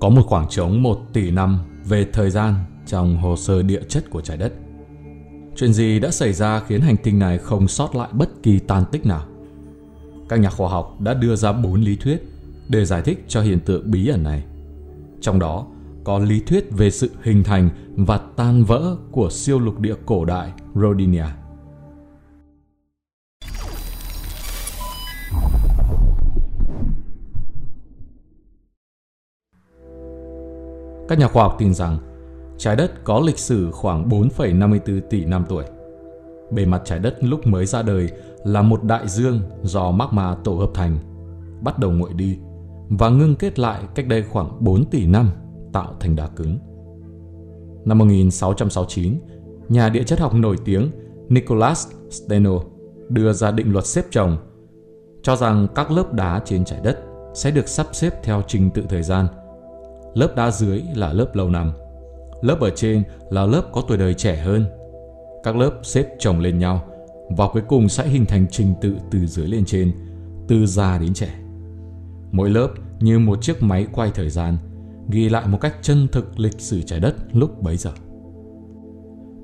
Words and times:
Có 0.00 0.08
một 0.08 0.22
khoảng 0.26 0.48
trống 0.48 0.82
1 0.82 1.00
tỷ 1.12 1.30
năm 1.30 1.58
về 1.84 2.06
thời 2.12 2.30
gian 2.30 2.54
trong 2.86 3.16
hồ 3.16 3.36
sơ 3.36 3.62
địa 3.62 3.82
chất 3.88 4.10
của 4.10 4.20
trái 4.20 4.36
đất. 4.36 4.52
Chuyện 5.56 5.72
gì 5.72 6.00
đã 6.00 6.10
xảy 6.10 6.32
ra 6.32 6.60
khiến 6.60 6.80
hành 6.80 6.96
tinh 6.96 7.18
này 7.18 7.38
không 7.38 7.68
sót 7.68 7.94
lại 7.94 8.08
bất 8.12 8.42
kỳ 8.42 8.58
tan 8.58 8.84
tích 8.92 9.06
nào? 9.06 9.24
Các 10.28 10.40
nhà 10.40 10.50
khoa 10.50 10.68
học 10.68 11.00
đã 11.00 11.14
đưa 11.14 11.36
ra 11.36 11.52
bốn 11.52 11.80
lý 11.80 11.96
thuyết 11.96 12.28
để 12.68 12.84
giải 12.84 13.02
thích 13.02 13.24
cho 13.28 13.40
hiện 13.40 13.60
tượng 13.60 13.90
bí 13.90 14.08
ẩn 14.08 14.22
này. 14.22 14.44
Trong 15.20 15.38
đó, 15.38 15.66
có 16.04 16.18
lý 16.18 16.40
thuyết 16.40 16.70
về 16.70 16.90
sự 16.90 17.10
hình 17.22 17.44
thành 17.44 17.68
và 17.96 18.18
tan 18.36 18.64
vỡ 18.64 18.96
của 19.10 19.30
siêu 19.30 19.58
lục 19.58 19.80
địa 19.80 19.94
cổ 20.06 20.24
đại 20.24 20.52
Rodinia. 20.74 21.26
Các 31.08 31.18
nhà 31.18 31.28
khoa 31.28 31.42
học 31.42 31.56
tin 31.58 31.74
rằng 31.74 31.98
trái 32.58 32.76
đất 32.76 33.04
có 33.04 33.20
lịch 33.26 33.38
sử 33.38 33.70
khoảng 33.70 34.08
4,54 34.08 35.00
tỷ 35.10 35.24
năm 35.24 35.44
tuổi. 35.48 35.64
Bề 36.50 36.64
mặt 36.64 36.82
trái 36.84 36.98
đất 36.98 37.24
lúc 37.24 37.46
mới 37.46 37.66
ra 37.66 37.82
đời 37.82 38.08
là 38.44 38.62
một 38.62 38.84
đại 38.84 39.08
dương 39.08 39.40
do 39.62 39.90
magma 39.90 40.34
tổ 40.44 40.54
hợp 40.54 40.70
thành, 40.74 40.98
bắt 41.62 41.78
đầu 41.78 41.90
nguội 41.90 42.12
đi 42.12 42.38
và 42.88 43.08
ngưng 43.08 43.36
kết 43.36 43.58
lại 43.58 43.82
cách 43.94 44.06
đây 44.08 44.22
khoảng 44.22 44.64
4 44.64 44.84
tỷ 44.84 45.06
năm 45.06 45.30
tạo 45.72 45.94
thành 46.00 46.16
đá 46.16 46.26
cứng. 46.26 46.58
Năm 47.84 47.98
1669, 47.98 49.18
nhà 49.68 49.88
địa 49.88 50.02
chất 50.02 50.20
học 50.20 50.34
nổi 50.34 50.56
tiếng 50.64 50.90
Nicholas 51.28 51.88
Steno 52.10 52.52
đưa 53.08 53.32
ra 53.32 53.50
định 53.50 53.72
luật 53.72 53.86
xếp 53.86 54.04
chồng 54.10 54.36
cho 55.22 55.36
rằng 55.36 55.66
các 55.74 55.90
lớp 55.90 56.12
đá 56.12 56.42
trên 56.44 56.64
trái 56.64 56.80
đất 56.84 56.98
sẽ 57.34 57.50
được 57.50 57.68
sắp 57.68 57.86
xếp 57.92 58.22
theo 58.22 58.42
trình 58.46 58.70
tự 58.70 58.82
thời 58.88 59.02
gian. 59.02 59.26
Lớp 60.14 60.36
đá 60.36 60.50
dưới 60.50 60.82
là 60.94 61.12
lớp 61.12 61.34
lâu 61.34 61.50
năm, 61.50 61.72
lớp 62.42 62.60
ở 62.60 62.70
trên 62.70 63.02
là 63.30 63.46
lớp 63.46 63.62
có 63.72 63.82
tuổi 63.88 63.98
đời 63.98 64.14
trẻ 64.14 64.36
hơn. 64.36 64.64
Các 65.42 65.56
lớp 65.56 65.70
xếp 65.82 66.06
chồng 66.18 66.40
lên 66.40 66.58
nhau 66.58 66.84
và 67.36 67.48
cuối 67.52 67.62
cùng 67.68 67.88
sẽ 67.88 68.08
hình 68.08 68.26
thành 68.26 68.46
trình 68.50 68.74
tự 68.80 68.96
từ 69.10 69.26
dưới 69.26 69.46
lên 69.46 69.64
trên, 69.64 69.92
từ 70.48 70.66
già 70.66 70.98
đến 70.98 71.14
trẻ. 71.14 71.28
Mỗi 72.32 72.50
lớp 72.50 72.68
như 73.00 73.18
một 73.18 73.42
chiếc 73.42 73.62
máy 73.62 73.86
quay 73.92 74.10
thời 74.14 74.30
gian, 74.30 74.56
ghi 75.08 75.28
lại 75.28 75.46
một 75.46 75.58
cách 75.60 75.74
chân 75.82 76.08
thực 76.12 76.40
lịch 76.40 76.60
sử 76.60 76.82
trái 76.82 77.00
đất 77.00 77.14
lúc 77.32 77.62
bấy 77.62 77.76
giờ. 77.76 77.90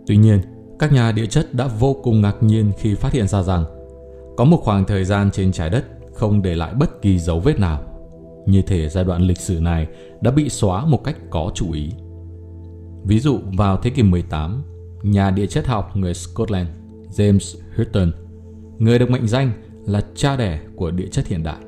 Tuy 0.07 0.17
nhiên, 0.17 0.41
các 0.79 0.93
nhà 0.93 1.13
địa 1.13 1.27
chất 1.27 1.55
đã 1.55 1.67
vô 1.67 1.97
cùng 2.03 2.21
ngạc 2.21 2.37
nhiên 2.41 2.73
khi 2.79 2.95
phát 2.95 3.13
hiện 3.13 3.29
ra 3.29 3.43
rằng 3.43 3.65
có 4.37 4.45
một 4.45 4.61
khoảng 4.63 4.85
thời 4.85 5.05
gian 5.05 5.31
trên 5.31 5.53
trái 5.53 5.71
đất 5.71 5.85
không 6.15 6.43
để 6.43 6.55
lại 6.55 6.75
bất 6.75 7.03
kỳ 7.03 7.19
dấu 7.19 7.41
vết 7.41 7.61
nào. 7.61 7.94
Như 8.47 8.63
thể 8.63 8.89
giai 8.89 9.05
đoạn 9.05 9.23
lịch 9.23 9.41
sử 9.41 9.61
này 9.61 9.87
đã 10.21 10.31
bị 10.31 10.49
xóa 10.49 10.87
một 10.87 11.05
cách 11.05 11.17
có 11.31 11.51
chủ 11.55 11.73
ý. 11.73 11.91
Ví 13.05 13.19
dụ 13.21 13.39
vào 13.57 13.77
thế 13.77 13.91
kỷ 13.91 14.03
18, 14.03 14.63
nhà 15.03 15.31
địa 15.31 15.47
chất 15.47 15.67
học 15.67 15.97
người 15.97 16.15
Scotland 16.15 16.69
James 17.17 17.59
Hutton, 17.77 18.13
người 18.79 18.99
được 18.99 19.11
mệnh 19.11 19.27
danh 19.27 19.53
là 19.87 20.01
cha 20.15 20.37
đẻ 20.37 20.61
của 20.77 20.91
địa 20.91 21.09
chất 21.11 21.27
hiện 21.27 21.43
đại, 21.43 21.61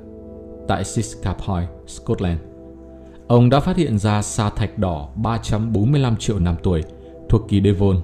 tại 0.69 0.85
Siskapoy, 0.85 1.65
Scotland. 1.87 2.41
Ông 3.29 3.51
đã 3.51 3.61
phát 3.61 3.77
hiện 3.77 3.99
ra 3.99 4.23
sa 4.23 4.51
thạch 4.51 4.79
đỏ 4.79 5.09
345 5.17 6.17
triệu 6.17 6.39
năm 6.39 6.57
tuổi 6.63 6.83
thuộc 7.29 7.43
kỳ 7.49 7.61
Devon, 7.65 8.01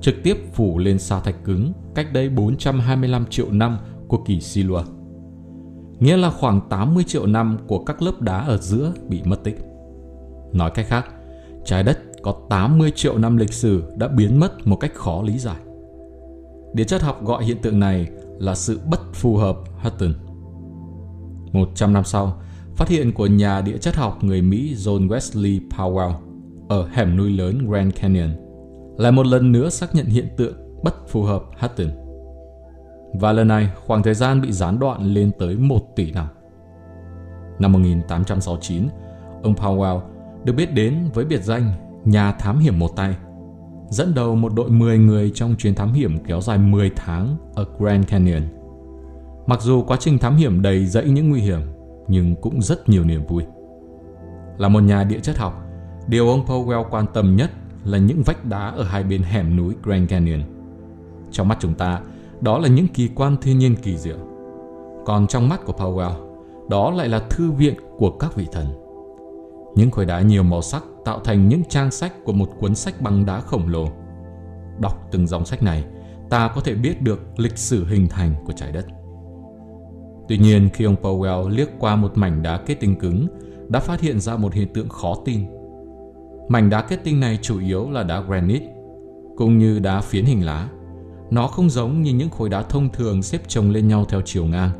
trực 0.00 0.14
tiếp 0.22 0.36
phủ 0.52 0.78
lên 0.78 0.98
sa 0.98 1.20
thạch 1.20 1.44
cứng 1.44 1.72
cách 1.94 2.12
đây 2.12 2.28
425 2.28 3.26
triệu 3.26 3.46
năm 3.50 3.78
của 4.08 4.18
kỳ 4.26 4.40
Silua. 4.40 4.84
Nghĩa 6.04 6.16
là 6.16 6.30
khoảng 6.30 6.60
80 6.68 7.04
triệu 7.04 7.26
năm 7.26 7.58
của 7.66 7.84
các 7.84 8.02
lớp 8.02 8.20
đá 8.22 8.38
ở 8.38 8.56
giữa 8.56 8.92
bị 9.08 9.22
mất 9.24 9.44
tích. 9.44 9.58
Nói 10.52 10.70
cách 10.74 10.86
khác, 10.88 11.06
trái 11.64 11.82
đất 11.82 11.98
có 12.22 12.34
80 12.48 12.92
triệu 12.94 13.18
năm 13.18 13.36
lịch 13.36 13.52
sử 13.52 13.82
đã 13.96 14.08
biến 14.08 14.40
mất 14.40 14.66
một 14.66 14.76
cách 14.76 14.94
khó 14.94 15.22
lý 15.22 15.38
giải. 15.38 15.56
Địa 16.74 16.84
chất 16.84 17.02
học 17.02 17.24
gọi 17.24 17.44
hiện 17.44 17.56
tượng 17.62 17.80
này 17.80 18.08
là 18.38 18.54
sự 18.54 18.80
bất 18.90 19.00
phù 19.12 19.36
hợp 19.36 19.56
Hutton. 19.82 20.14
100 21.52 21.92
năm 21.92 22.04
sau, 22.04 22.42
phát 22.76 22.88
hiện 22.88 23.12
của 23.12 23.26
nhà 23.26 23.60
địa 23.60 23.78
chất 23.78 23.96
học 23.96 24.24
người 24.24 24.42
Mỹ 24.42 24.74
John 24.74 25.08
Wesley 25.08 25.68
Powell 25.68 26.12
ở 26.68 26.88
hẻm 26.92 27.16
núi 27.16 27.30
lớn 27.30 27.58
Grand 27.68 27.94
Canyon 27.94 28.30
lại 28.98 29.12
một 29.12 29.26
lần 29.26 29.52
nữa 29.52 29.70
xác 29.70 29.94
nhận 29.94 30.06
hiện 30.06 30.28
tượng 30.36 30.54
bất 30.82 31.08
phù 31.08 31.22
hợp 31.22 31.42
Hutton. 31.58 32.03
Và 33.14 33.32
lần 33.32 33.48
này, 33.48 33.70
khoảng 33.86 34.02
thời 34.02 34.14
gian 34.14 34.40
bị 34.40 34.52
gián 34.52 34.78
đoạn 34.78 35.02
lên 35.02 35.30
tới 35.38 35.56
1 35.56 35.80
tỷ 35.96 36.12
năm. 36.12 36.26
Năm 37.58 37.72
1869, 37.72 38.88
ông 39.42 39.54
Powell 39.54 40.00
được 40.44 40.52
biết 40.52 40.74
đến 40.74 41.10
với 41.14 41.24
biệt 41.24 41.42
danh 41.42 41.72
nhà 42.04 42.32
thám 42.32 42.58
hiểm 42.58 42.78
một 42.78 42.96
tay– 42.96 43.16
dẫn 43.94 44.14
đầu 44.14 44.34
một 44.34 44.54
đội 44.54 44.70
10 44.70 44.98
người 44.98 45.32
trong 45.34 45.54
chuyến 45.56 45.74
thám 45.74 45.92
hiểm 45.92 46.18
kéo 46.24 46.40
dài 46.40 46.58
10 46.58 46.90
tháng 46.96 47.36
ở 47.54 47.66
Grand 47.78 48.06
Canyon. 48.08 48.42
Mặc 49.46 49.62
dù 49.62 49.82
quá 49.82 49.96
trình 50.00 50.18
thám 50.18 50.36
hiểm 50.36 50.62
đầy 50.62 50.86
dẫy 50.86 51.08
những 51.08 51.30
nguy 51.30 51.40
hiểm, 51.40 51.60
nhưng 52.08 52.34
cũng 52.36 52.62
rất 52.62 52.88
nhiều 52.88 53.04
niềm 53.04 53.26
vui. 53.26 53.44
Là 54.58 54.68
một 54.68 54.80
nhà 54.80 55.04
địa 55.04 55.20
chất 55.20 55.38
học, 55.38 55.62
điều 56.06 56.28
ông 56.28 56.44
Powell 56.46 56.84
quan 56.90 57.06
tâm 57.14 57.36
nhất 57.36 57.50
là 57.84 57.98
những 57.98 58.22
vách 58.22 58.44
đá 58.44 58.68
ở 58.68 58.82
hai 58.84 59.02
bên 59.02 59.22
hẻm 59.22 59.56
núi 59.56 59.74
Grand 59.82 60.10
Canyon. 60.10 60.40
Trong 61.30 61.48
mắt 61.48 61.58
chúng 61.60 61.74
ta, 61.74 62.00
đó 62.44 62.58
là 62.58 62.68
những 62.68 62.88
kỳ 62.88 63.08
quan 63.14 63.36
thiên 63.42 63.58
nhiên 63.58 63.76
kỳ 63.82 63.96
diệu. 63.96 64.16
Còn 65.06 65.26
trong 65.26 65.48
mắt 65.48 65.60
của 65.64 65.72
Powell, 65.72 66.14
đó 66.68 66.90
lại 66.90 67.08
là 67.08 67.18
thư 67.18 67.50
viện 67.50 67.74
của 67.98 68.10
các 68.10 68.36
vị 68.36 68.46
thần. 68.52 68.66
Những 69.74 69.90
khối 69.90 70.04
đá 70.04 70.20
nhiều 70.20 70.42
màu 70.42 70.62
sắc 70.62 70.84
tạo 71.04 71.20
thành 71.20 71.48
những 71.48 71.62
trang 71.68 71.90
sách 71.90 72.12
của 72.24 72.32
một 72.32 72.48
cuốn 72.60 72.74
sách 72.74 73.00
bằng 73.00 73.26
đá 73.26 73.40
khổng 73.40 73.68
lồ. 73.68 73.88
Đọc 74.80 75.08
từng 75.10 75.26
dòng 75.26 75.44
sách 75.44 75.62
này, 75.62 75.84
ta 76.30 76.50
có 76.54 76.60
thể 76.60 76.74
biết 76.74 77.02
được 77.02 77.20
lịch 77.36 77.58
sử 77.58 77.84
hình 77.84 78.08
thành 78.08 78.34
của 78.46 78.52
trái 78.52 78.72
đất. 78.72 78.86
Tuy 80.28 80.38
nhiên, 80.38 80.68
khi 80.74 80.84
ông 80.84 80.96
Powell 81.02 81.48
liếc 81.48 81.68
qua 81.78 81.96
một 81.96 82.12
mảnh 82.14 82.42
đá 82.42 82.58
kết 82.66 82.74
tinh 82.80 82.96
cứng, 83.00 83.26
đã 83.68 83.80
phát 83.80 84.00
hiện 84.00 84.20
ra 84.20 84.36
một 84.36 84.52
hiện 84.52 84.68
tượng 84.74 84.88
khó 84.88 85.14
tin. 85.24 85.40
Mảnh 86.48 86.70
đá 86.70 86.82
kết 86.82 87.00
tinh 87.04 87.20
này 87.20 87.38
chủ 87.42 87.60
yếu 87.60 87.90
là 87.90 88.02
đá 88.02 88.20
granite, 88.20 88.66
cũng 89.36 89.58
như 89.58 89.78
đá 89.78 90.00
phiến 90.00 90.24
hình 90.24 90.46
lá. 90.46 90.68
Nó 91.30 91.46
không 91.46 91.70
giống 91.70 92.02
như 92.02 92.12
những 92.12 92.30
khối 92.30 92.48
đá 92.48 92.62
thông 92.62 92.88
thường 92.88 93.22
xếp 93.22 93.42
chồng 93.48 93.70
lên 93.70 93.88
nhau 93.88 94.04
theo 94.08 94.20
chiều 94.24 94.44
ngang, 94.44 94.70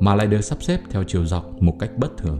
mà 0.00 0.14
lại 0.14 0.26
được 0.26 0.40
sắp 0.40 0.62
xếp 0.62 0.80
theo 0.90 1.02
chiều 1.06 1.26
dọc 1.26 1.62
một 1.62 1.74
cách 1.78 1.90
bất 1.98 2.16
thường 2.16 2.38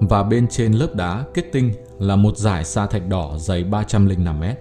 và 0.00 0.22
bên 0.22 0.46
trên 0.48 0.72
lớp 0.72 0.94
đá 0.94 1.24
kết 1.34 1.44
tinh 1.52 1.72
là 1.98 2.16
một 2.16 2.36
dải 2.36 2.64
sa 2.64 2.86
thạch 2.86 3.08
đỏ 3.08 3.34
dày 3.38 3.64
305 3.64 4.40
mét, 4.40 4.58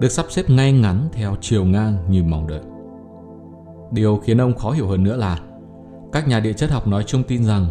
được 0.00 0.08
sắp 0.08 0.26
xếp 0.28 0.50
ngay 0.50 0.72
ngắn 0.72 1.08
theo 1.12 1.36
chiều 1.40 1.64
ngang 1.64 1.96
như 2.08 2.24
mong 2.24 2.46
đợi. 2.46 2.60
Điều 3.92 4.16
khiến 4.16 4.40
ông 4.40 4.54
khó 4.54 4.70
hiểu 4.70 4.88
hơn 4.88 5.02
nữa 5.04 5.16
là 5.16 5.40
các 6.12 6.28
nhà 6.28 6.40
địa 6.40 6.52
chất 6.52 6.70
học 6.70 6.86
nói 6.86 7.04
chung 7.06 7.22
tin 7.22 7.44
rằng 7.44 7.66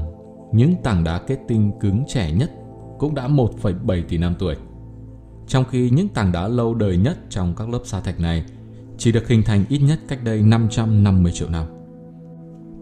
những 0.51 0.75
tảng 0.83 1.03
đá 1.03 1.17
kết 1.17 1.37
tinh 1.47 1.71
cứng 1.79 2.03
trẻ 2.07 2.31
nhất 2.31 2.51
cũng 2.99 3.15
đã 3.15 3.27
1,7 3.27 4.03
tỷ 4.09 4.17
năm 4.17 4.35
tuổi. 4.39 4.55
Trong 5.47 5.63
khi 5.69 5.89
những 5.89 6.07
tảng 6.09 6.31
đá 6.31 6.47
lâu 6.47 6.73
đời 6.73 6.97
nhất 6.97 7.17
trong 7.29 7.55
các 7.55 7.69
lớp 7.69 7.79
sa 7.83 7.99
thạch 7.99 8.19
này 8.19 8.45
chỉ 8.97 9.11
được 9.11 9.27
hình 9.27 9.43
thành 9.43 9.65
ít 9.69 9.79
nhất 9.79 9.99
cách 10.07 10.19
đây 10.23 10.41
550 10.41 11.31
triệu 11.31 11.49
năm 11.49 11.65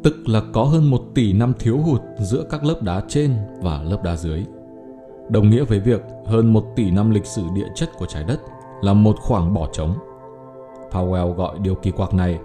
tức 0.04 0.30
là 0.30 0.42
có 0.54 0.64
hơn 0.64 0.90
1 0.90 1.02
tỷ 1.16 1.34
năm 1.34 1.54
thiếu 1.60 1.78
hụt 1.78 2.02
giữa 2.20 2.44
các 2.50 2.64
lớp 2.64 2.82
đá 2.82 3.02
trên 3.08 3.36
và 3.62 3.84
lớp 3.84 4.04
đá 4.04 4.16
dưới. 4.16 4.44
Đồng 5.30 5.50
nghĩa 5.50 5.64
với 5.64 5.80
việc 5.80 6.02
hơn 6.26 6.54
1 6.54 6.66
tỷ 6.76 6.92
năm 6.92 7.10
lịch 7.10 7.26
sử 7.26 7.42
địa 7.56 7.68
chất 7.76 7.90
của 7.98 8.06
trái 8.06 8.24
đất 8.24 8.42
là 8.82 8.94
một 8.94 9.16
khoảng 9.20 9.54
bỏ 9.54 9.68
trống. 9.74 9.94
Powell 10.92 11.34
gọi 11.34 11.60
điều 11.60 11.76
kỳ 11.76 11.92
quặc 11.92 12.14
này 12.14 12.40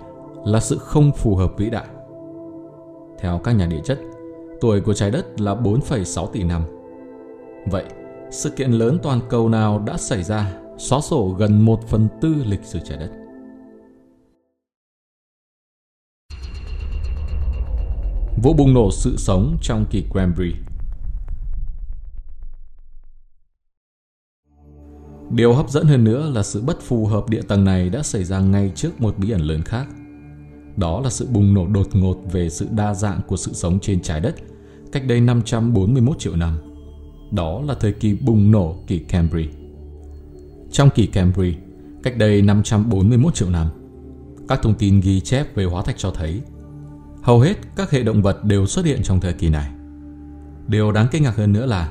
là 0.45 0.61
sự 0.61 0.79
không 0.79 1.13
phù 1.13 1.37
hợp 1.37 1.53
vĩ 1.57 1.71
đại. 1.71 1.87
Theo 3.19 3.41
các 3.45 3.53
nhà 3.53 3.67
địa 3.67 3.81
chất, 3.85 3.99
tuổi 4.61 4.81
của 4.81 4.95
trái 4.95 5.11
đất 5.11 5.41
là 5.41 5.55
4,6 5.55 6.27
tỷ 6.27 6.43
năm. 6.43 6.63
Vậy, 7.71 7.85
sự 8.31 8.51
kiện 8.51 8.71
lớn 8.71 8.99
toàn 9.03 9.21
cầu 9.29 9.49
nào 9.49 9.83
đã 9.87 9.97
xảy 9.97 10.23
ra 10.23 10.53
xóa 10.77 11.01
sổ 11.01 11.35
gần 11.39 11.65
1 11.65 11.83
phần 11.89 12.09
tư 12.21 12.35
lịch 12.47 12.65
sử 12.65 12.79
trái 12.85 12.99
đất? 12.99 13.11
Vụ 18.41 18.53
bùng 18.53 18.75
nổ 18.75 18.91
sự 18.93 19.17
sống 19.17 19.57
trong 19.63 19.87
kỳ 19.91 20.05
Cranberry. 20.13 20.53
Điều 25.31 25.55
hấp 25.55 25.71
dẫn 25.71 25.87
hơn 25.87 26.05
nữa 26.05 26.31
là 26.35 26.43
sự 26.43 26.63
bất 26.63 26.81
phù 26.81 27.07
hợp 27.07 27.29
địa 27.29 27.43
tầng 27.43 27.65
này 27.65 27.91
đã 27.91 28.03
xảy 28.03 28.25
ra 28.25 28.41
ngay 28.41 28.73
trước 28.75 29.01
một 29.01 29.19
bí 29.19 29.31
ẩn 29.31 29.41
lớn 29.41 29.63
khác. 29.63 29.87
Đó 30.77 31.01
là 31.01 31.11
sự 31.11 31.27
bùng 31.27 31.55
nổ 31.55 31.67
đột 31.67 31.87
ngột 31.93 32.17
về 32.33 32.51
sự 32.51 32.67
đa 32.71 32.95
dạng 32.95 33.21
của 33.27 33.37
sự 33.37 33.53
sống 33.53 33.81
trên 33.81 34.03
trái 34.03 34.21
đất 34.21 34.35
cách 34.93 35.07
đây 35.07 35.21
541 35.21 36.19
triệu 36.19 36.37
năm. 36.37 36.59
Đó 37.31 37.63
là 37.67 37.75
thời 37.75 37.93
kỳ 37.93 38.15
bùng 38.15 38.51
nổ 38.51 38.77
kỳ 38.87 38.99
Cambry. 38.99 39.49
Trong 40.71 40.91
kỳ 40.95 41.07
Cambry, 41.07 41.55
cách 42.03 42.19
đây 42.19 42.43
541 42.43 43.35
triệu 43.35 43.51
năm, 43.51 43.67
các 44.49 44.61
thông 44.63 44.75
tin 44.75 45.01
ghi 45.01 45.21
chép 45.21 45.55
về 45.55 45.65
hóa 45.65 45.83
thạch 45.83 45.99
cho 45.99 46.11
thấy 46.11 46.41
Hầu 47.23 47.41
hết 47.41 47.55
các 47.77 47.91
hệ 47.91 48.03
động 48.03 48.23
vật 48.23 48.45
đều 48.45 48.67
xuất 48.67 48.85
hiện 48.85 49.03
trong 49.03 49.21
thời 49.21 49.33
kỳ 49.33 49.49
này. 49.49 49.71
Điều 50.67 50.93
đáng 50.93 51.07
kinh 51.11 51.23
ngạc 51.23 51.37
hơn 51.37 51.53
nữa 51.53 51.67
là 51.67 51.91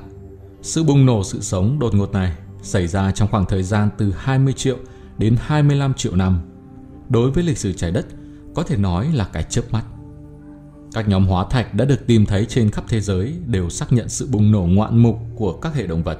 Sự 0.62 0.84
bùng 0.84 1.06
nổ 1.06 1.24
sự 1.24 1.40
sống 1.40 1.78
đột 1.78 1.94
ngột 1.94 2.12
này 2.12 2.36
xảy 2.62 2.86
ra 2.86 3.12
trong 3.12 3.28
khoảng 3.28 3.46
thời 3.46 3.62
gian 3.62 3.88
từ 3.98 4.12
20 4.16 4.52
triệu 4.52 4.76
đến 5.18 5.36
25 5.40 5.94
triệu 5.94 6.16
năm. 6.16 6.40
Đối 7.08 7.30
với 7.30 7.44
lịch 7.44 7.58
sử 7.58 7.72
trái 7.72 7.90
đất, 7.90 8.06
có 8.54 8.62
thể 8.62 8.76
nói 8.76 9.12
là 9.12 9.28
cái 9.32 9.42
chớp 9.42 9.62
mắt. 9.72 9.84
Các 10.92 11.08
nhóm 11.08 11.26
hóa 11.26 11.46
thạch 11.50 11.74
đã 11.74 11.84
được 11.84 12.06
tìm 12.06 12.26
thấy 12.26 12.44
trên 12.44 12.70
khắp 12.70 12.84
thế 12.88 13.00
giới 13.00 13.34
đều 13.46 13.70
xác 13.70 13.92
nhận 13.92 14.08
sự 14.08 14.28
bùng 14.32 14.52
nổ 14.52 14.62
ngoạn 14.62 14.98
mục 14.98 15.16
của 15.36 15.52
các 15.52 15.74
hệ 15.74 15.86
động 15.86 16.02
vật. 16.02 16.18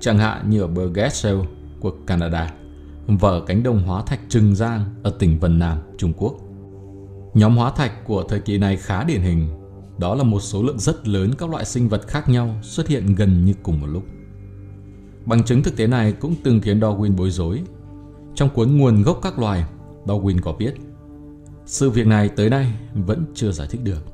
Chẳng 0.00 0.18
hạn 0.18 0.50
như 0.50 0.60
ở 0.60 0.66
bờ 0.66 1.08
Shale 1.10 1.44
của 1.80 1.92
Canada 2.06 2.52
và 3.06 3.28
ở 3.28 3.42
cánh 3.46 3.62
đồng 3.62 3.82
hóa 3.82 4.02
thạch 4.02 4.20
Trừng 4.28 4.54
Giang 4.54 4.84
ở 5.02 5.14
tỉnh 5.18 5.38
Vân 5.38 5.58
Nam, 5.58 5.78
Trung 5.98 6.12
Quốc. 6.16 6.49
Nhóm 7.34 7.56
hóa 7.56 7.70
thạch 7.70 8.04
của 8.04 8.22
thời 8.22 8.40
kỳ 8.40 8.58
này 8.58 8.76
khá 8.76 9.04
điển 9.04 9.20
hình, 9.20 9.48
đó 9.98 10.14
là 10.14 10.22
một 10.22 10.40
số 10.40 10.62
lượng 10.62 10.78
rất 10.78 11.08
lớn 11.08 11.30
các 11.38 11.50
loại 11.50 11.64
sinh 11.64 11.88
vật 11.88 12.08
khác 12.08 12.28
nhau 12.28 12.54
xuất 12.62 12.88
hiện 12.88 13.14
gần 13.14 13.44
như 13.44 13.54
cùng 13.62 13.80
một 13.80 13.86
lúc. 13.86 14.02
Bằng 15.24 15.44
chứng 15.44 15.62
thực 15.62 15.76
tế 15.76 15.86
này 15.86 16.12
cũng 16.12 16.34
từng 16.44 16.60
khiến 16.60 16.80
Darwin 16.80 17.16
bối 17.16 17.30
rối. 17.30 17.62
Trong 18.34 18.50
cuốn 18.50 18.76
Nguồn 18.76 19.02
gốc 19.02 19.18
các 19.22 19.38
loài, 19.38 19.64
Darwin 20.06 20.40
có 20.42 20.52
viết 20.58 20.74
Sự 21.66 21.90
việc 21.90 22.06
này 22.06 22.28
tới 22.28 22.50
nay 22.50 22.72
vẫn 22.94 23.24
chưa 23.34 23.52
giải 23.52 23.68
thích 23.70 23.80
được. 23.84 24.04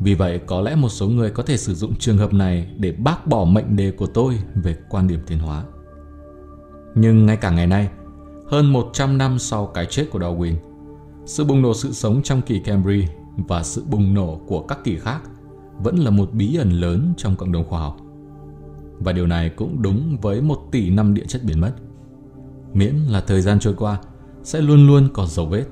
Vì 0.00 0.14
vậy 0.14 0.40
có 0.46 0.60
lẽ 0.60 0.74
một 0.74 0.88
số 0.88 1.08
người 1.08 1.30
có 1.30 1.42
thể 1.42 1.56
sử 1.56 1.74
dụng 1.74 1.96
trường 1.96 2.18
hợp 2.18 2.32
này 2.32 2.70
để 2.76 2.92
bác 2.92 3.26
bỏ 3.26 3.44
mệnh 3.44 3.76
đề 3.76 3.90
của 3.90 4.06
tôi 4.06 4.38
về 4.54 4.76
quan 4.88 5.08
điểm 5.08 5.20
tiến 5.26 5.38
hóa. 5.38 5.64
Nhưng 6.94 7.26
ngay 7.26 7.36
cả 7.36 7.50
ngày 7.50 7.66
nay, 7.66 7.88
hơn 8.48 8.72
100 8.72 9.18
năm 9.18 9.38
sau 9.38 9.66
cái 9.66 9.86
chết 9.86 10.06
của 10.10 10.18
Darwin, 10.18 10.54
sự 11.24 11.44
bùng 11.44 11.62
nổ 11.62 11.74
sự 11.74 11.92
sống 11.92 12.22
trong 12.22 12.42
kỳ 12.42 12.58
Cambry 12.58 13.04
và 13.36 13.62
sự 13.62 13.84
bùng 13.90 14.14
nổ 14.14 14.40
của 14.46 14.62
các 14.62 14.78
kỳ 14.84 14.98
khác 14.98 15.22
vẫn 15.82 15.96
là 15.96 16.10
một 16.10 16.32
bí 16.32 16.56
ẩn 16.56 16.70
lớn 16.70 17.14
trong 17.16 17.36
cộng 17.36 17.52
đồng 17.52 17.64
khoa 17.68 17.80
học. 17.80 17.96
Và 18.98 19.12
điều 19.12 19.26
này 19.26 19.48
cũng 19.48 19.82
đúng 19.82 20.16
với 20.22 20.42
một 20.42 20.58
tỷ 20.70 20.90
năm 20.90 21.14
địa 21.14 21.24
chất 21.28 21.44
biến 21.44 21.60
mất. 21.60 21.72
Miễn 22.74 22.94
là 23.08 23.20
thời 23.20 23.40
gian 23.40 23.60
trôi 23.60 23.74
qua, 23.74 23.98
sẽ 24.42 24.60
luôn 24.60 24.86
luôn 24.86 25.08
còn 25.14 25.26
dấu 25.26 25.46
vết. 25.46 25.64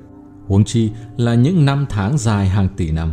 Huống 0.47 0.63
chi 0.63 0.91
là 1.17 1.35
những 1.35 1.65
năm 1.65 1.85
tháng 1.89 2.17
dài 2.17 2.47
hàng 2.47 2.69
tỷ 2.77 2.91
năm. 2.91 3.11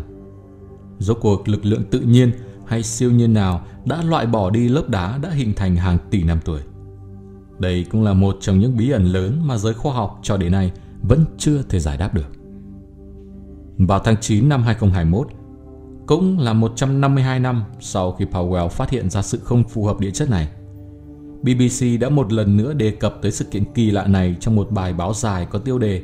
Rốt 0.98 1.18
cuộc 1.20 1.48
lực 1.48 1.64
lượng 1.64 1.82
tự 1.90 2.00
nhiên 2.00 2.32
hay 2.66 2.82
siêu 2.82 3.10
nhiên 3.10 3.34
nào 3.34 3.66
đã 3.84 4.02
loại 4.02 4.26
bỏ 4.26 4.50
đi 4.50 4.68
lớp 4.68 4.88
đá 4.88 5.18
đã 5.18 5.30
hình 5.30 5.52
thành 5.56 5.76
hàng 5.76 5.98
tỷ 6.10 6.22
năm 6.22 6.38
tuổi. 6.44 6.60
Đây 7.58 7.86
cũng 7.90 8.02
là 8.02 8.12
một 8.12 8.36
trong 8.40 8.58
những 8.58 8.76
bí 8.76 8.90
ẩn 8.90 9.04
lớn 9.04 9.40
mà 9.44 9.58
giới 9.58 9.74
khoa 9.74 9.94
học 9.94 10.20
cho 10.22 10.36
đến 10.36 10.52
nay 10.52 10.72
vẫn 11.08 11.24
chưa 11.38 11.62
thể 11.62 11.80
giải 11.80 11.96
đáp 11.96 12.14
được. 12.14 12.26
Vào 13.78 13.98
tháng 13.98 14.16
9 14.20 14.48
năm 14.48 14.62
2021, 14.62 15.28
cũng 16.06 16.38
là 16.38 16.52
152 16.52 17.40
năm 17.40 17.64
sau 17.80 18.12
khi 18.12 18.24
Powell 18.24 18.68
phát 18.68 18.90
hiện 18.90 19.10
ra 19.10 19.22
sự 19.22 19.38
không 19.42 19.64
phù 19.64 19.84
hợp 19.84 20.00
địa 20.00 20.10
chất 20.10 20.30
này. 20.30 20.48
BBC 21.42 22.00
đã 22.00 22.08
một 22.08 22.32
lần 22.32 22.56
nữa 22.56 22.72
đề 22.72 22.90
cập 22.90 23.18
tới 23.22 23.32
sự 23.32 23.44
kiện 23.44 23.72
kỳ 23.74 23.90
lạ 23.90 24.06
này 24.06 24.36
trong 24.40 24.56
một 24.56 24.70
bài 24.70 24.92
báo 24.92 25.14
dài 25.14 25.46
có 25.50 25.58
tiêu 25.58 25.78
đề 25.78 26.02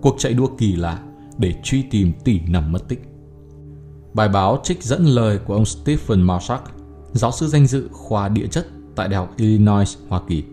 Cuộc 0.00 0.14
chạy 0.18 0.34
đua 0.34 0.46
kỳ 0.58 0.76
lạ 0.76 1.02
để 1.38 1.54
truy 1.62 1.82
tìm 1.82 2.12
tỷ 2.24 2.40
nằm 2.40 2.72
mất 2.72 2.88
tích. 2.88 3.02
Bài 4.14 4.28
báo 4.28 4.60
trích 4.62 4.82
dẫn 4.82 5.04
lời 5.04 5.38
của 5.38 5.54
ông 5.54 5.64
Stephen 5.64 6.22
Marshak, 6.22 6.62
giáo 7.12 7.32
sư 7.32 7.46
danh 7.46 7.66
dự 7.66 7.88
khoa 7.92 8.28
địa 8.28 8.46
chất 8.46 8.66
tại 8.96 9.08
Đại 9.08 9.16
học 9.16 9.34
Illinois, 9.36 9.96
Hoa 10.08 10.20
Kỳ. 10.28 10.44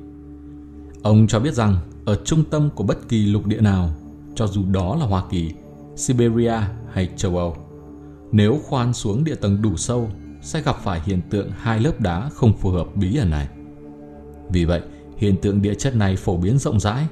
Ông 1.03 1.27
cho 1.27 1.39
biết 1.39 1.53
rằng 1.53 1.75
ở 2.05 2.15
trung 2.25 2.43
tâm 2.43 2.69
của 2.75 2.83
bất 2.83 3.09
kỳ 3.09 3.25
lục 3.25 3.45
địa 3.45 3.61
nào, 3.61 3.89
cho 4.35 4.47
dù 4.47 4.65
đó 4.71 4.95
là 4.95 5.05
Hoa 5.05 5.23
Kỳ, 5.29 5.51
Siberia 5.95 6.59
hay 6.93 7.09
châu 7.17 7.37
Âu, 7.37 7.55
nếu 8.31 8.59
khoan 8.63 8.93
xuống 8.93 9.23
địa 9.23 9.35
tầng 9.35 9.61
đủ 9.61 9.77
sâu 9.77 10.09
sẽ 10.41 10.61
gặp 10.61 10.75
phải 10.83 11.01
hiện 11.05 11.21
tượng 11.29 11.51
hai 11.57 11.79
lớp 11.79 12.01
đá 12.01 12.29
không 12.33 12.53
phù 12.57 12.69
hợp 12.69 12.95
bí 12.95 13.15
ẩn 13.15 13.29
này. 13.29 13.47
Vì 14.49 14.65
vậy, 14.65 14.81
hiện 15.17 15.35
tượng 15.41 15.61
địa 15.61 15.75
chất 15.75 15.95
này 15.95 16.15
phổ 16.15 16.37
biến 16.37 16.57
rộng 16.57 16.79
rãi 16.79 17.07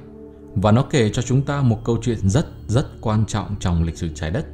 và 0.54 0.72
nó 0.72 0.82
kể 0.82 1.10
cho 1.10 1.22
chúng 1.22 1.42
ta 1.42 1.62
một 1.62 1.84
câu 1.84 1.98
chuyện 2.02 2.28
rất 2.28 2.46
rất 2.66 2.86
quan 3.00 3.24
trọng 3.26 3.54
trong 3.60 3.82
lịch 3.82 3.98
sử 3.98 4.08
trái 4.14 4.30
đất 4.30 4.46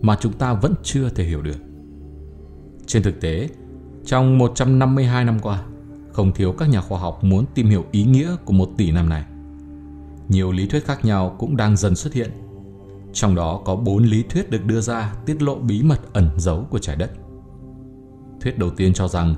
mà 0.00 0.16
chúng 0.20 0.32
ta 0.32 0.52
vẫn 0.52 0.74
chưa 0.82 1.08
thể 1.08 1.24
hiểu 1.24 1.42
được. 1.42 1.58
Trên 2.86 3.02
thực 3.02 3.20
tế, 3.20 3.48
trong 4.04 4.38
152 4.38 5.24
năm 5.24 5.38
qua, 5.40 5.62
không 6.12 6.32
thiếu 6.32 6.52
các 6.52 6.68
nhà 6.68 6.80
khoa 6.80 6.98
học 6.98 7.24
muốn 7.24 7.44
tìm 7.54 7.68
hiểu 7.68 7.84
ý 7.90 8.04
nghĩa 8.04 8.36
của 8.44 8.52
một 8.52 8.70
tỷ 8.76 8.90
năm 8.90 9.08
này. 9.08 9.24
Nhiều 10.28 10.52
lý 10.52 10.66
thuyết 10.66 10.84
khác 10.84 11.04
nhau 11.04 11.36
cũng 11.38 11.56
đang 11.56 11.76
dần 11.76 11.96
xuất 11.96 12.12
hiện. 12.12 12.30
Trong 13.12 13.34
đó 13.34 13.62
có 13.64 13.76
bốn 13.76 14.04
lý 14.04 14.22
thuyết 14.22 14.50
được 14.50 14.64
đưa 14.64 14.80
ra 14.80 15.14
tiết 15.26 15.42
lộ 15.42 15.54
bí 15.54 15.82
mật 15.82 16.12
ẩn 16.12 16.30
giấu 16.36 16.66
của 16.70 16.78
trái 16.78 16.96
đất. 16.96 17.10
Thuyết 18.40 18.58
đầu 18.58 18.70
tiên 18.70 18.92
cho 18.92 19.08
rằng 19.08 19.34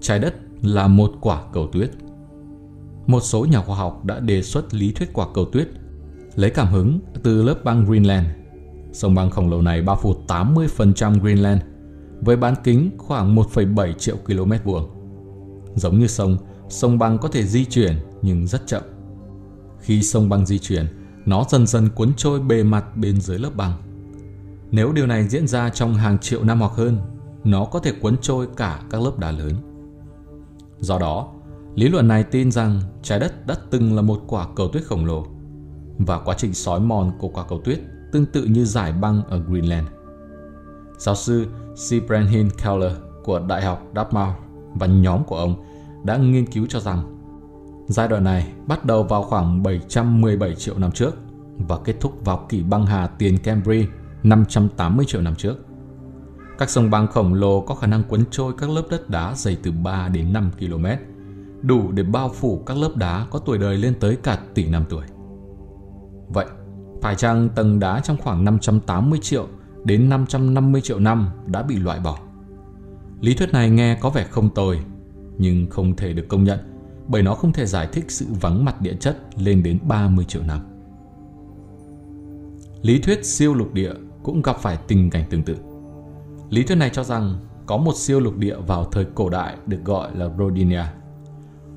trái 0.00 0.18
đất 0.18 0.34
là 0.62 0.88
một 0.88 1.12
quả 1.20 1.42
cầu 1.52 1.68
tuyết. 1.72 1.90
Một 3.06 3.20
số 3.20 3.44
nhà 3.44 3.62
khoa 3.62 3.76
học 3.76 4.04
đã 4.04 4.20
đề 4.20 4.42
xuất 4.42 4.74
lý 4.74 4.92
thuyết 4.92 5.12
quả 5.12 5.26
cầu 5.34 5.44
tuyết 5.44 5.68
lấy 6.34 6.50
cảm 6.50 6.68
hứng 6.68 7.00
từ 7.22 7.42
lớp 7.42 7.64
băng 7.64 7.84
Greenland. 7.84 8.26
Sông 8.92 9.14
băng 9.14 9.30
khổng 9.30 9.50
lồ 9.50 9.62
này 9.62 9.82
bao 9.82 9.96
phủ 9.96 10.14
80% 10.28 11.20
Greenland 11.20 11.62
với 12.20 12.36
bán 12.36 12.54
kính 12.64 12.90
khoảng 12.98 13.36
1,7 13.36 13.92
triệu 13.92 14.16
km 14.16 14.52
vuông. 14.64 14.90
Giống 15.74 15.98
như 15.98 16.06
sông, 16.06 16.36
sông 16.68 16.98
băng 16.98 17.18
có 17.18 17.28
thể 17.28 17.46
di 17.46 17.64
chuyển 17.64 17.92
nhưng 18.22 18.46
rất 18.46 18.66
chậm. 18.66 18.82
Khi 19.80 20.02
sông 20.02 20.28
băng 20.28 20.46
di 20.46 20.58
chuyển, 20.58 20.86
nó 21.26 21.44
dần 21.48 21.66
dần 21.66 21.88
cuốn 21.88 22.12
trôi 22.16 22.40
bề 22.40 22.62
mặt 22.62 22.96
bên 22.96 23.20
dưới 23.20 23.38
lớp 23.38 23.50
băng. 23.56 23.72
Nếu 24.70 24.92
điều 24.92 25.06
này 25.06 25.28
diễn 25.28 25.46
ra 25.46 25.70
trong 25.70 25.94
hàng 25.94 26.18
triệu 26.18 26.44
năm 26.44 26.60
hoặc 26.60 26.72
hơn, 26.72 26.98
nó 27.44 27.64
có 27.64 27.78
thể 27.78 27.92
cuốn 27.92 28.16
trôi 28.22 28.48
cả 28.56 28.82
các 28.90 29.02
lớp 29.02 29.18
đá 29.18 29.30
lớn. 29.30 29.52
Do 30.78 30.98
đó, 30.98 31.32
lý 31.74 31.88
luận 31.88 32.08
này 32.08 32.22
tin 32.22 32.50
rằng 32.50 32.80
trái 33.02 33.20
đất 33.20 33.46
đã 33.46 33.56
từng 33.70 33.96
là 33.96 34.02
một 34.02 34.22
quả 34.26 34.46
cầu 34.56 34.68
tuyết 34.68 34.84
khổng 34.84 35.04
lồ 35.04 35.26
và 35.98 36.18
quá 36.18 36.34
trình 36.38 36.54
sói 36.54 36.80
mòn 36.80 37.12
của 37.18 37.28
quả 37.28 37.44
cầu 37.48 37.60
tuyết 37.64 37.80
tương 38.12 38.26
tự 38.26 38.44
như 38.44 38.64
giải 38.64 38.92
băng 38.92 39.22
ở 39.24 39.38
Greenland. 39.38 39.88
Giáo 40.98 41.14
sư 41.14 41.46
C. 41.74 41.90
Keller 42.64 42.92
của 43.24 43.38
Đại 43.38 43.64
học 43.64 43.82
Dartmouth 43.96 44.34
và 44.74 44.86
nhóm 44.86 45.24
của 45.24 45.36
ông 45.36 45.64
đã 46.04 46.16
nghiên 46.16 46.46
cứu 46.46 46.66
cho 46.68 46.80
rằng 46.80 47.15
giai 47.86 48.08
đoạn 48.08 48.24
này 48.24 48.52
bắt 48.66 48.84
đầu 48.84 49.02
vào 49.02 49.22
khoảng 49.22 49.62
717 49.62 50.54
triệu 50.54 50.78
năm 50.78 50.92
trước 50.92 51.16
và 51.58 51.78
kết 51.84 51.94
thúc 52.00 52.24
vào 52.24 52.46
kỷ 52.48 52.62
băng 52.62 52.86
hà 52.86 53.06
tiền 53.06 53.38
Cambry 53.38 53.86
580 54.22 55.06
triệu 55.08 55.20
năm 55.20 55.34
trước. 55.34 55.56
Các 56.58 56.70
sông 56.70 56.90
băng 56.90 57.06
khổng 57.06 57.34
lồ 57.34 57.60
có 57.60 57.74
khả 57.74 57.86
năng 57.86 58.02
cuốn 58.02 58.24
trôi 58.30 58.52
các 58.58 58.70
lớp 58.70 58.82
đất 58.90 59.10
đá 59.10 59.34
dày 59.34 59.56
từ 59.62 59.72
3 59.72 60.08
đến 60.08 60.32
5 60.32 60.50
km, 60.58 60.86
đủ 61.62 61.92
để 61.92 62.02
bao 62.02 62.28
phủ 62.28 62.62
các 62.66 62.76
lớp 62.76 62.96
đá 62.96 63.26
có 63.30 63.38
tuổi 63.38 63.58
đời 63.58 63.76
lên 63.76 63.94
tới 64.00 64.16
cả 64.22 64.38
tỷ 64.54 64.68
năm 64.68 64.84
tuổi. 64.88 65.04
Vậy, 66.28 66.46
phải 67.02 67.14
chăng 67.14 67.48
tầng 67.48 67.80
đá 67.80 68.00
trong 68.00 68.16
khoảng 68.16 68.44
580 68.44 69.18
triệu 69.22 69.46
đến 69.84 70.08
550 70.08 70.80
triệu 70.80 70.98
năm 70.98 71.30
đã 71.46 71.62
bị 71.62 71.76
loại 71.76 72.00
bỏ? 72.00 72.18
Lý 73.20 73.34
thuyết 73.34 73.52
này 73.52 73.70
nghe 73.70 73.98
có 74.00 74.10
vẻ 74.10 74.26
không 74.30 74.50
tồi, 74.54 74.80
nhưng 75.38 75.70
không 75.70 75.96
thể 75.96 76.12
được 76.12 76.28
công 76.28 76.44
nhận 76.44 76.75
bởi 77.08 77.22
nó 77.22 77.34
không 77.34 77.52
thể 77.52 77.66
giải 77.66 77.88
thích 77.92 78.04
sự 78.08 78.26
vắng 78.40 78.64
mặt 78.64 78.80
địa 78.80 78.94
chất 79.00 79.18
lên 79.38 79.62
đến 79.62 79.78
30 79.88 80.24
triệu 80.24 80.42
năm. 80.42 80.60
Lý 82.82 82.98
thuyết 82.98 83.24
siêu 83.24 83.54
lục 83.54 83.74
địa 83.74 83.92
cũng 84.22 84.42
gặp 84.42 84.56
phải 84.60 84.78
tình 84.88 85.10
cảnh 85.10 85.24
tương 85.30 85.42
tự. 85.42 85.56
Lý 86.50 86.62
thuyết 86.62 86.76
này 86.76 86.90
cho 86.92 87.04
rằng 87.04 87.34
có 87.66 87.76
một 87.76 87.96
siêu 87.96 88.20
lục 88.20 88.36
địa 88.36 88.56
vào 88.66 88.84
thời 88.84 89.04
cổ 89.14 89.28
đại 89.28 89.56
được 89.66 89.84
gọi 89.84 90.16
là 90.16 90.28
Rodinia. 90.38 90.82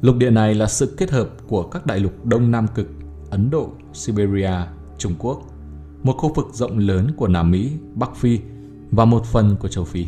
Lục 0.02 0.16
địa 0.18 0.30
này 0.30 0.56
là 0.56 0.68
sự 0.68 0.96
kết 0.98 1.12
hợp 1.12 1.30
của 1.48 1.64
các 1.64 1.86
đại 1.86 2.00
lục 2.00 2.26
Đông 2.26 2.52
Nam 2.52 2.68
Cực, 2.76 2.88
Ấn 3.30 3.50
Độ, 3.50 3.70
Siberia, 3.94 4.54
Trung 4.98 5.14
Quốc, 5.20 5.42
một 6.04 6.14
khu 6.18 6.34
vực 6.34 6.48
rộng 6.54 6.78
lớn 6.78 7.12
của 7.18 7.28
Nam 7.28 7.52
Mỹ, 7.52 7.72
Bắc 7.94 8.16
Phi 8.16 8.40
và 8.92 9.06
một 9.06 9.26
phần 9.26 9.56
của 9.60 9.68
châu 9.68 9.86
Phi. 9.86 10.06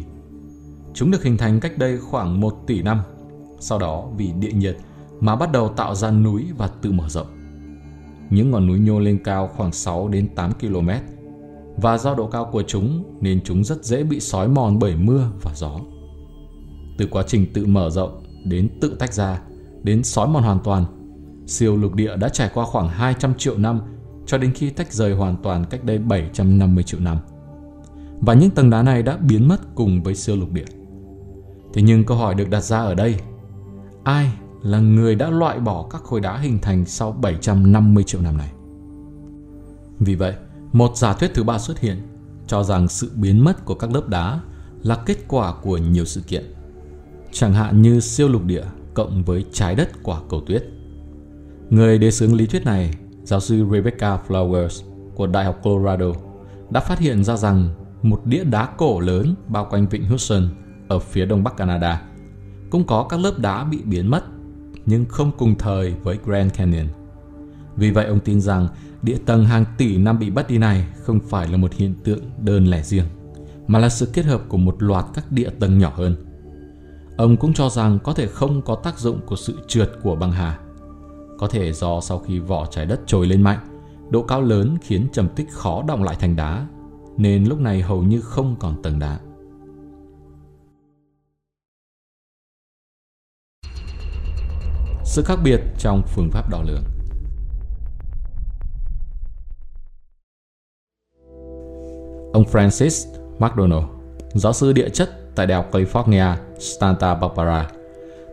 Chúng 0.93 1.11
được 1.11 1.23
hình 1.23 1.37
thành 1.37 1.59
cách 1.59 1.77
đây 1.77 1.97
khoảng 1.97 2.41
1 2.41 2.63
tỷ 2.67 2.81
năm. 2.81 3.01
Sau 3.59 3.79
đó 3.79 4.09
vì 4.17 4.31
địa 4.31 4.51
nhiệt 4.51 4.77
mà 5.21 5.35
bắt 5.35 5.51
đầu 5.51 5.69
tạo 5.69 5.95
ra 5.95 6.11
núi 6.11 6.45
và 6.57 6.67
tự 6.67 6.91
mở 6.91 7.09
rộng. 7.09 7.27
Những 8.29 8.51
ngọn 8.51 8.67
núi 8.67 8.79
nhô 8.79 8.99
lên 8.99 9.19
cao 9.23 9.47
khoảng 9.47 9.71
6 9.71 10.07
đến 10.07 10.29
8 10.35 10.51
km 10.53 10.89
và 11.77 11.97
do 11.97 12.15
độ 12.15 12.27
cao 12.27 12.49
của 12.51 12.63
chúng 12.67 13.03
nên 13.21 13.41
chúng 13.43 13.63
rất 13.63 13.85
dễ 13.85 14.03
bị 14.03 14.19
sói 14.19 14.47
mòn 14.47 14.79
bởi 14.79 14.95
mưa 14.95 15.31
và 15.41 15.51
gió. 15.55 15.79
Từ 16.97 17.07
quá 17.11 17.23
trình 17.27 17.53
tự 17.53 17.65
mở 17.65 17.89
rộng 17.89 18.23
đến 18.45 18.69
tự 18.81 18.95
tách 18.99 19.13
ra 19.13 19.41
đến 19.83 20.03
sói 20.03 20.27
mòn 20.27 20.43
hoàn 20.43 20.59
toàn, 20.63 20.85
siêu 21.47 21.77
lục 21.77 21.95
địa 21.95 22.17
đã 22.17 22.29
trải 22.29 22.49
qua 22.53 22.65
khoảng 22.65 22.87
200 22.87 23.33
triệu 23.37 23.57
năm 23.57 23.81
cho 24.25 24.37
đến 24.37 24.53
khi 24.53 24.69
tách 24.69 24.93
rời 24.93 25.13
hoàn 25.13 25.35
toàn 25.43 25.65
cách 25.69 25.83
đây 25.83 25.97
750 25.97 26.83
triệu 26.83 26.99
năm. 26.99 27.17
Và 28.21 28.33
những 28.33 28.49
tầng 28.49 28.69
đá 28.69 28.83
này 28.83 29.03
đã 29.03 29.17
biến 29.17 29.47
mất 29.47 29.75
cùng 29.75 30.03
với 30.03 30.15
siêu 30.15 30.35
lục 30.35 30.51
địa. 30.51 30.65
Thế 31.73 31.81
nhưng 31.81 32.03
câu 32.03 32.17
hỏi 32.17 32.35
được 32.35 32.49
đặt 32.49 32.61
ra 32.61 32.77
ở 32.77 32.95
đây, 32.95 33.15
ai 34.03 34.31
là 34.63 34.79
người 34.79 35.15
đã 35.15 35.29
loại 35.29 35.59
bỏ 35.59 35.87
các 35.89 36.03
khối 36.03 36.21
đá 36.21 36.37
hình 36.37 36.59
thành 36.59 36.85
sau 36.85 37.11
750 37.11 38.03
triệu 38.03 38.21
năm 38.21 38.37
này? 38.37 38.51
Vì 39.99 40.15
vậy, 40.15 40.33
một 40.73 40.97
giả 40.97 41.13
thuyết 41.13 41.31
thứ 41.33 41.43
ba 41.43 41.59
xuất 41.59 41.79
hiện 41.79 42.01
cho 42.47 42.63
rằng 42.63 42.87
sự 42.87 43.11
biến 43.15 43.43
mất 43.43 43.65
của 43.65 43.75
các 43.75 43.91
lớp 43.91 44.09
đá 44.09 44.39
là 44.83 44.95
kết 45.05 45.17
quả 45.27 45.53
của 45.61 45.77
nhiều 45.77 46.05
sự 46.05 46.21
kiện. 46.21 46.53
chẳng 47.31 47.53
hạn 47.53 47.81
như 47.81 47.99
siêu 47.99 48.29
lục 48.29 48.45
địa 48.45 48.63
cộng 48.93 49.23
với 49.23 49.45
trái 49.51 49.75
đất 49.75 49.89
quả 50.03 50.21
cầu 50.29 50.41
tuyết. 50.47 50.63
Người 51.69 51.97
đề 51.97 52.11
xướng 52.11 52.35
lý 52.35 52.45
thuyết 52.45 52.65
này, 52.65 52.93
giáo 53.23 53.39
sư 53.39 53.65
Rebecca 53.71 54.19
Flowers 54.27 54.83
của 55.15 55.27
Đại 55.27 55.45
học 55.45 55.59
Colorado, 55.63 56.11
đã 56.69 56.79
phát 56.79 56.99
hiện 56.99 57.23
ra 57.23 57.37
rằng 57.37 57.69
một 58.01 58.21
đĩa 58.25 58.43
đá 58.43 58.65
cổ 58.77 58.99
lớn 58.99 59.35
bao 59.47 59.67
quanh 59.69 59.87
vịnh 59.87 60.05
Hudson 60.05 60.49
ở 60.87 60.99
phía 60.99 61.25
đông 61.25 61.43
bắc 61.43 61.57
Canada 61.57 62.01
cũng 62.69 62.83
có 62.87 63.03
các 63.09 63.19
lớp 63.19 63.39
đá 63.39 63.63
bị 63.63 63.81
biến 63.83 64.07
mất 64.07 64.23
nhưng 64.85 65.05
không 65.05 65.31
cùng 65.37 65.55
thời 65.55 65.93
với 66.03 66.17
Grand 66.25 66.53
Canyon. 66.53 66.87
Vì 67.75 67.91
vậy 67.91 68.05
ông 68.05 68.19
tin 68.19 68.41
rằng 68.41 68.67
địa 69.01 69.17
tầng 69.25 69.45
hàng 69.45 69.65
tỷ 69.77 69.97
năm 69.97 70.19
bị 70.19 70.29
bắt 70.29 70.49
đi 70.49 70.57
này 70.57 70.87
không 71.03 71.19
phải 71.19 71.47
là 71.47 71.57
một 71.57 71.73
hiện 71.73 71.93
tượng 72.03 72.19
đơn 72.39 72.65
lẻ 72.65 72.83
riêng, 72.83 73.05
mà 73.67 73.79
là 73.79 73.89
sự 73.89 74.09
kết 74.13 74.25
hợp 74.25 74.41
của 74.49 74.57
một 74.57 74.83
loạt 74.83 75.05
các 75.13 75.31
địa 75.31 75.49
tầng 75.49 75.79
nhỏ 75.79 75.93
hơn. 75.95 76.15
Ông 77.17 77.37
cũng 77.37 77.53
cho 77.53 77.69
rằng 77.69 77.99
có 78.03 78.13
thể 78.13 78.27
không 78.27 78.61
có 78.61 78.75
tác 78.75 78.99
dụng 78.99 79.19
của 79.25 79.35
sự 79.35 79.57
trượt 79.67 79.91
của 80.03 80.15
băng 80.15 80.31
hà. 80.31 80.59
Có 81.37 81.47
thể 81.47 81.73
do 81.73 82.01
sau 82.01 82.19
khi 82.19 82.39
vỏ 82.39 82.65
trái 82.65 82.85
đất 82.85 83.01
trồi 83.05 83.27
lên 83.27 83.41
mạnh, 83.41 83.59
độ 84.09 84.21
cao 84.21 84.41
lớn 84.41 84.77
khiến 84.81 85.07
trầm 85.13 85.29
tích 85.35 85.51
khó 85.51 85.83
động 85.87 86.03
lại 86.03 86.15
thành 86.19 86.35
đá, 86.35 86.67
nên 87.17 87.45
lúc 87.45 87.59
này 87.59 87.81
hầu 87.81 88.03
như 88.03 88.21
không 88.21 88.55
còn 88.59 88.81
tầng 88.81 88.99
đá. 88.99 89.19
Sự 95.11 95.23
khác 95.23 95.39
biệt 95.43 95.61
trong 95.77 96.01
phương 96.07 96.31
pháp 96.31 96.49
đo 96.49 96.61
lường 96.61 96.83
Ông 102.33 102.43
Francis 102.51 103.07
McDonald, 103.39 103.83
giáo 104.33 104.53
sư 104.53 104.73
địa 104.73 104.89
chất 104.89 105.09
tại 105.35 105.47
Đại 105.47 105.55
học 105.55 105.71
California, 105.71 106.35
Santa 106.59 107.15
Barbara, 107.15 107.67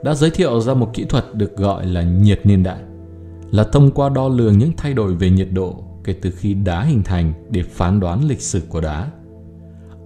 đã 0.02 0.14
giới 0.14 0.30
thiệu 0.30 0.60
ra 0.60 0.74
một 0.74 0.90
kỹ 0.94 1.04
thuật 1.04 1.34
được 1.34 1.56
gọi 1.56 1.86
là 1.86 2.02
nhiệt 2.02 2.46
niên 2.46 2.62
đại, 2.62 2.80
là 3.50 3.64
thông 3.64 3.90
qua 3.90 4.08
đo 4.08 4.28
lường 4.28 4.58
những 4.58 4.72
thay 4.76 4.94
đổi 4.94 5.14
về 5.14 5.30
nhiệt 5.30 5.48
độ 5.52 5.84
kể 6.04 6.14
từ 6.22 6.30
khi 6.30 6.54
đá 6.54 6.82
hình 6.82 7.02
thành 7.02 7.32
để 7.50 7.62
phán 7.62 8.00
đoán 8.00 8.28
lịch 8.28 8.40
sử 8.40 8.62
của 8.68 8.80
đá. 8.80 9.10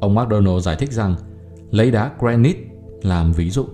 Ông 0.00 0.14
McDonald 0.14 0.64
giải 0.64 0.76
thích 0.76 0.92
rằng 0.92 1.14
lấy 1.70 1.90
đá 1.90 2.10
granite 2.20 2.60
làm 3.02 3.32
ví 3.32 3.50
dụ. 3.50 3.66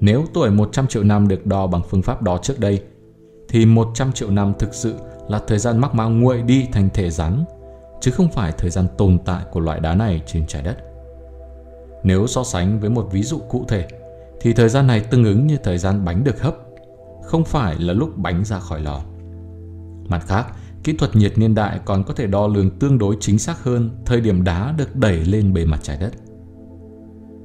Nếu 0.00 0.24
tuổi 0.34 0.50
100 0.50 0.86
triệu 0.86 1.04
năm 1.04 1.28
được 1.28 1.46
đo 1.46 1.66
bằng 1.66 1.82
phương 1.88 2.02
pháp 2.02 2.22
đó 2.22 2.38
trước 2.42 2.60
đây, 2.60 2.82
thì 3.48 3.66
100 3.66 4.12
triệu 4.12 4.30
năm 4.30 4.52
thực 4.58 4.74
sự 4.74 4.94
là 5.28 5.40
thời 5.46 5.58
gian 5.58 5.78
mắc 5.78 5.94
magma 5.94 6.20
nguội 6.20 6.42
đi 6.42 6.66
thành 6.72 6.88
thể 6.94 7.10
rắn 7.10 7.44
chứ 8.00 8.10
không 8.10 8.28
phải 8.32 8.52
thời 8.58 8.70
gian 8.70 8.86
tồn 8.98 9.18
tại 9.24 9.44
của 9.52 9.60
loại 9.60 9.80
đá 9.80 9.94
này 9.94 10.22
trên 10.26 10.46
trái 10.46 10.62
đất. 10.62 10.76
Nếu 12.04 12.26
so 12.26 12.44
sánh 12.44 12.80
với 12.80 12.90
một 12.90 13.08
ví 13.12 13.22
dụ 13.22 13.38
cụ 13.38 13.64
thể, 13.68 13.88
thì 14.40 14.52
thời 14.52 14.68
gian 14.68 14.86
này 14.86 15.00
tương 15.00 15.24
ứng 15.24 15.46
như 15.46 15.56
thời 15.56 15.78
gian 15.78 16.04
bánh 16.04 16.24
được 16.24 16.42
hấp, 16.42 16.56
không 17.22 17.44
phải 17.44 17.74
là 17.78 17.92
lúc 17.92 18.16
bánh 18.16 18.44
ra 18.44 18.58
khỏi 18.58 18.80
lò. 18.80 19.02
Mặt 20.08 20.24
khác, 20.26 20.46
kỹ 20.84 20.92
thuật 20.98 21.16
nhiệt 21.16 21.38
niên 21.38 21.54
đại 21.54 21.80
còn 21.84 22.04
có 22.04 22.14
thể 22.14 22.26
đo 22.26 22.46
lường 22.46 22.78
tương 22.78 22.98
đối 22.98 23.16
chính 23.20 23.38
xác 23.38 23.64
hơn 23.64 23.90
thời 24.04 24.20
điểm 24.20 24.44
đá 24.44 24.74
được 24.76 24.96
đẩy 24.96 25.24
lên 25.24 25.52
bề 25.52 25.64
mặt 25.64 25.80
trái 25.82 25.96
đất. 26.00 26.12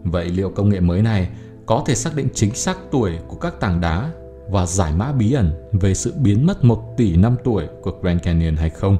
Vậy 0.04 0.30
liệu 0.30 0.50
công 0.50 0.70
nghệ 0.70 0.80
mới 0.80 1.02
này 1.02 1.30
có 1.66 1.84
thể 1.86 1.96
xác 1.96 2.16
định 2.16 2.28
chính 2.34 2.56
xác 2.56 2.78
tuổi 2.92 3.12
của 3.28 3.36
các 3.36 3.60
tảng 3.60 3.82
đá 3.82 4.12
và 4.50 4.66
giải 4.66 4.94
mã 4.98 5.12
bí 5.12 5.34
ẩn 5.34 5.52
về 5.72 5.94
sự 5.94 6.14
biến 6.18 6.46
mất 6.46 6.64
1 6.64 6.94
tỷ 6.98 7.16
năm 7.16 7.36
tuổi 7.44 7.68
của 7.82 7.92
Grand 8.02 8.22
Canyon 8.24 8.56
hay 8.56 8.70
không? 8.70 8.98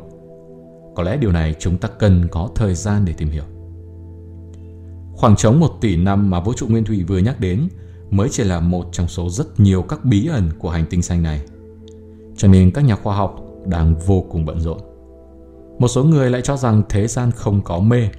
Có 0.96 1.04
lẽ 1.04 1.18
điều 1.18 1.32
này 1.32 1.56
chúng 1.60 1.78
ta 1.78 1.90
cần 2.00 2.28
có 2.32 2.50
thời 2.56 2.76
gian 2.76 3.06
để 3.06 3.14
tìm 3.14 3.30
hiểu. 3.30 3.44
Khoảng 5.14 5.36
trống 5.36 5.60
1 5.60 5.72
tỷ 5.82 5.98
năm 5.98 6.30
mà 6.30 6.40
vũ 6.40 6.54
trụ 6.54 6.68
nguyên 6.68 6.84
thủy 6.84 7.04
vừa 7.04 7.18
nhắc 7.18 7.40
đến 7.40 7.68
mới 8.10 8.30
chỉ 8.32 8.44
là 8.44 8.60
một 8.60 8.86
trong 8.92 9.08
số 9.08 9.30
rất 9.30 9.60
nhiều 9.60 9.82
các 9.82 10.06
bí 10.06 10.28
ẩn 10.28 10.50
của 10.60 10.70
hành 10.70 10.86
tinh 10.90 11.02
xanh 11.02 11.24
này. 11.24 11.42
Cho 12.38 12.48
nên 12.48 12.72
các 12.72 12.82
nhà 12.82 12.96
khoa 12.96 13.16
học 13.16 13.42
đang 13.66 13.96
vô 13.96 14.26
cùng 14.30 14.46
bận 14.46 14.60
rộn. 14.60 14.80
Một 15.80 15.88
số 15.88 16.04
người 16.04 16.30
lại 16.30 16.42
cho 16.42 16.58
rằng 16.58 16.82
thế 16.90 17.08
gian 17.08 17.32
không 17.32 17.62
có 17.62 17.80
mê, 17.80 18.10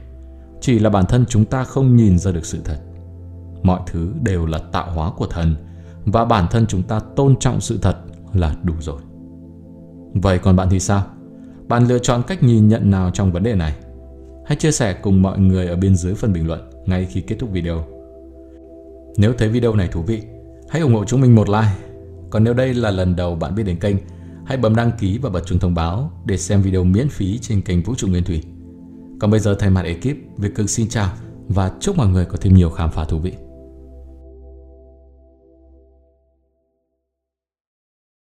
chỉ 0.60 0.78
là 0.78 0.90
bản 0.90 1.06
thân 1.06 1.24
chúng 1.28 1.44
ta 1.44 1.64
không 1.64 1.96
nhìn 1.96 2.18
ra 2.18 2.32
được 2.32 2.46
sự 2.46 2.58
thật. 2.64 2.78
Mọi 3.66 3.80
thứ 3.86 4.12
đều 4.22 4.46
là 4.46 4.58
tạo 4.58 4.90
hóa 4.90 5.10
của 5.16 5.26
thần 5.26 5.54
và 6.04 6.24
bản 6.24 6.46
thân 6.50 6.66
chúng 6.66 6.82
ta 6.82 7.00
tôn 7.00 7.36
trọng 7.36 7.60
sự 7.60 7.78
thật 7.82 7.96
là 8.34 8.56
đủ 8.62 8.74
rồi. 8.80 9.00
Vậy 10.14 10.38
còn 10.38 10.56
bạn 10.56 10.68
thì 10.70 10.80
sao? 10.80 11.04
Bạn 11.68 11.88
lựa 11.88 11.98
chọn 11.98 12.22
cách 12.26 12.42
nhìn 12.42 12.68
nhận 12.68 12.90
nào 12.90 13.10
trong 13.10 13.32
vấn 13.32 13.42
đề 13.42 13.54
này? 13.54 13.76
Hãy 14.46 14.56
chia 14.56 14.72
sẻ 14.72 14.92
cùng 15.02 15.22
mọi 15.22 15.38
người 15.38 15.68
ở 15.68 15.76
bên 15.76 15.96
dưới 15.96 16.14
phần 16.14 16.32
bình 16.32 16.46
luận 16.46 16.70
ngay 16.86 17.06
khi 17.06 17.20
kết 17.20 17.36
thúc 17.38 17.50
video. 17.52 17.84
Nếu 19.16 19.32
thấy 19.38 19.48
video 19.48 19.74
này 19.74 19.88
thú 19.88 20.02
vị, 20.02 20.22
hãy 20.68 20.82
ủng 20.82 20.94
hộ 20.94 21.04
chúng 21.04 21.20
mình 21.20 21.34
một 21.34 21.48
like. 21.48 21.76
Còn 22.30 22.44
nếu 22.44 22.54
đây 22.54 22.74
là 22.74 22.90
lần 22.90 23.16
đầu 23.16 23.34
bạn 23.34 23.54
biết 23.54 23.62
đến 23.62 23.76
kênh, 23.76 23.96
hãy 24.44 24.56
bấm 24.56 24.76
đăng 24.76 24.90
ký 24.98 25.18
và 25.18 25.30
bật 25.30 25.46
chuông 25.46 25.58
thông 25.58 25.74
báo 25.74 26.10
để 26.24 26.36
xem 26.36 26.62
video 26.62 26.84
miễn 26.84 27.08
phí 27.08 27.38
trên 27.38 27.60
kênh 27.60 27.82
Vũ 27.82 27.94
trụ 27.94 28.08
Nguyên 28.08 28.24
Thủy. 28.24 28.42
Còn 29.20 29.30
bây 29.30 29.40
giờ 29.40 29.56
thay 29.58 29.70
mặt 29.70 29.84
ekip, 29.84 30.16
Việt 30.36 30.54
Cường 30.54 30.68
xin 30.68 30.88
chào 30.88 31.10
và 31.48 31.72
chúc 31.80 31.96
mọi 31.96 32.08
người 32.08 32.24
có 32.24 32.36
thêm 32.40 32.54
nhiều 32.54 32.70
khám 32.70 32.90
phá 32.90 33.04
thú 33.04 33.18
vị. 33.18 33.32